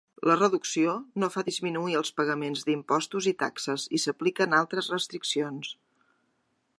[0.27, 5.75] La reducció no fa disminuir els pagaments d'impostos i taxes, i s'apliquen altres restriccions.